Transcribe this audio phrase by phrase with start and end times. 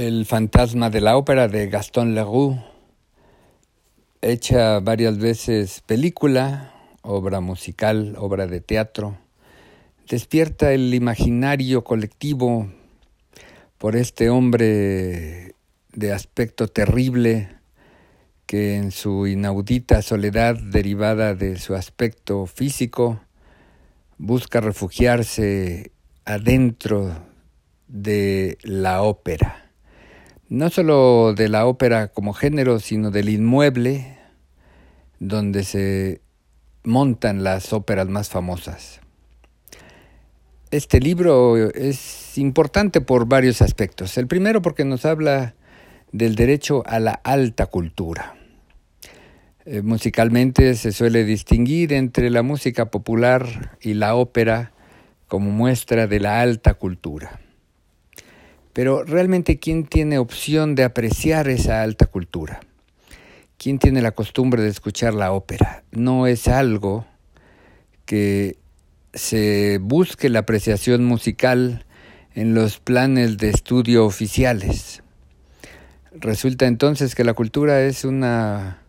[0.00, 2.58] El fantasma de la ópera de Gaston Leroux,
[4.22, 9.18] hecha varias veces película, obra musical, obra de teatro,
[10.08, 12.72] despierta el imaginario colectivo
[13.76, 15.54] por este hombre
[15.92, 17.50] de aspecto terrible
[18.46, 23.20] que en su inaudita soledad derivada de su aspecto físico
[24.16, 25.92] busca refugiarse
[26.24, 27.22] adentro
[27.86, 29.66] de la ópera
[30.50, 34.18] no solo de la ópera como género, sino del inmueble
[35.20, 36.20] donde se
[36.82, 39.00] montan las óperas más famosas.
[40.72, 44.18] Este libro es importante por varios aspectos.
[44.18, 45.54] El primero porque nos habla
[46.10, 48.34] del derecho a la alta cultura.
[49.66, 54.72] Eh, musicalmente se suele distinguir entre la música popular y la ópera
[55.28, 57.38] como muestra de la alta cultura.
[58.72, 62.60] Pero realmente, ¿quién tiene opción de apreciar esa alta cultura?
[63.58, 65.84] ¿Quién tiene la costumbre de escuchar la ópera?
[65.90, 67.04] No es algo
[68.06, 68.58] que
[69.12, 71.84] se busque la apreciación musical
[72.34, 75.02] en los planes de estudio oficiales.
[76.12, 78.82] Resulta entonces que la cultura es una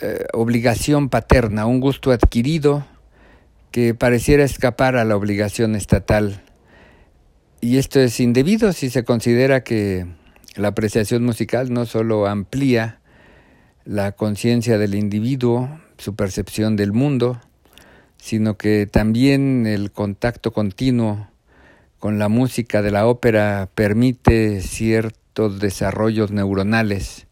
[0.00, 2.86] eh, obligación paterna, un gusto adquirido
[3.70, 6.43] que pareciera escapar a la obligación estatal
[7.64, 10.04] y esto es indebido si se considera que
[10.54, 13.00] la apreciación musical no solo amplía
[13.86, 17.40] la conciencia del individuo, su percepción del mundo,
[18.18, 21.26] sino que también el contacto continuo
[21.98, 27.26] con la música de la ópera permite ciertos desarrollos neuronales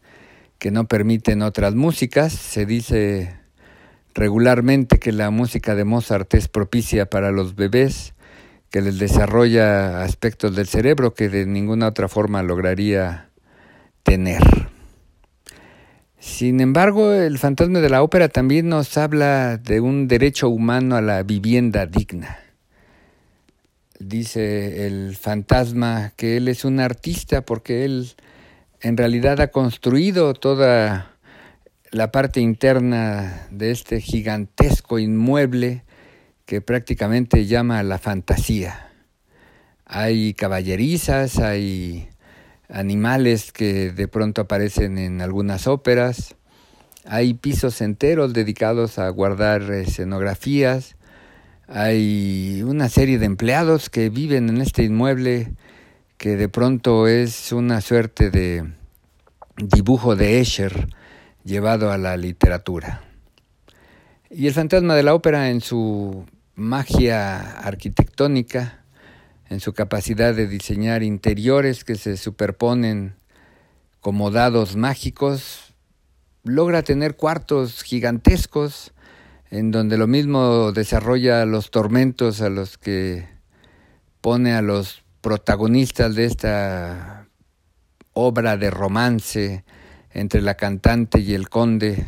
[0.57, 2.33] que no permiten otras músicas.
[2.33, 3.35] Se dice
[4.15, 8.15] regularmente que la música de Mozart es propicia para los bebés
[8.73, 13.29] que les desarrolla aspectos del cerebro que de ninguna otra forma lograría
[14.01, 14.41] tener.
[16.17, 21.01] Sin embargo, el fantasma de la ópera también nos habla de un derecho humano a
[21.01, 22.39] la vivienda digna.
[23.99, 28.13] Dice el fantasma que él es un artista porque él
[28.81, 31.11] en realidad ha construido toda
[31.91, 35.83] la parte interna de este gigantesco inmueble
[36.53, 38.91] que prácticamente llama a la fantasía.
[39.87, 42.09] Hay caballerizas, hay
[42.69, 46.35] animales que de pronto aparecen en algunas óperas,
[47.05, 50.95] hay pisos enteros dedicados a guardar escenografías,
[51.67, 55.53] hay una serie de empleados que viven en este inmueble
[56.19, 58.63] que de pronto es una suerte de
[59.57, 60.87] dibujo de Escher
[61.43, 63.01] llevado a la literatura.
[64.29, 66.25] Y el fantasma de la ópera en su
[66.55, 68.83] magia arquitectónica,
[69.49, 73.15] en su capacidad de diseñar interiores que se superponen
[73.99, 75.73] como dados mágicos,
[76.43, 78.93] logra tener cuartos gigantescos
[79.49, 83.27] en donde lo mismo desarrolla los tormentos a los que
[84.21, 87.27] pone a los protagonistas de esta
[88.13, 89.63] obra de romance
[90.11, 92.07] entre la cantante y el conde,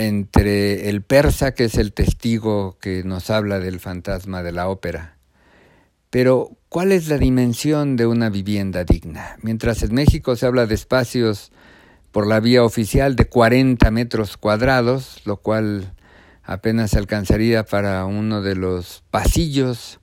[0.00, 5.18] entre el persa, que es el testigo que nos habla del fantasma de la ópera.
[6.08, 9.36] Pero, ¿cuál es la dimensión de una vivienda digna?
[9.42, 11.52] Mientras en México se habla de espacios
[12.12, 15.92] por la vía oficial de 40 metros cuadrados, lo cual
[16.44, 20.00] apenas alcanzaría para uno de los pasillos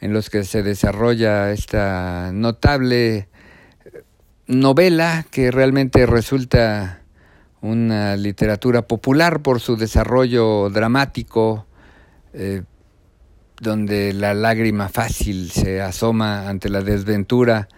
[0.00, 3.28] en los que se desarrolla esta notable
[4.46, 7.02] novela que realmente resulta
[7.66, 11.66] una literatura popular por su desarrollo dramático,
[12.32, 12.62] eh,
[13.60, 17.68] donde la lágrima fácil se asoma ante la desventura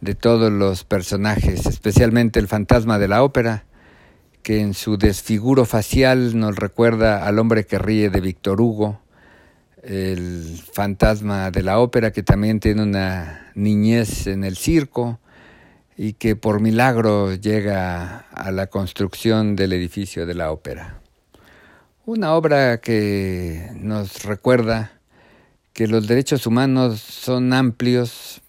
[0.00, 3.64] de todos los personajes, especialmente el fantasma de la ópera,
[4.42, 9.00] que en su desfiguro facial nos recuerda al hombre que ríe de Víctor Hugo,
[9.82, 15.20] el fantasma de la ópera que también tiene una niñez en el circo,
[15.96, 21.00] y que por milagro llega a la construcción del edificio de la ópera.
[22.06, 24.92] Una obra que nos recuerda
[25.72, 28.42] que los derechos humanos son amplios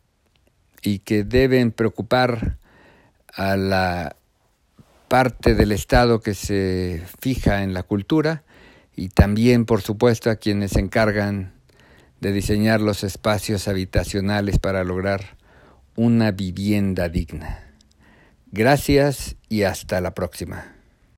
[0.81, 2.57] y que deben preocupar
[3.33, 4.15] a la
[5.07, 8.44] parte del Estado que se fija en la cultura
[8.95, 11.53] y también, por supuesto, a quienes se encargan
[12.21, 15.38] de diseñar los espacios habitacionales para lograr
[15.95, 17.59] una vivienda digna.
[18.51, 20.75] Gracias y hasta la próxima.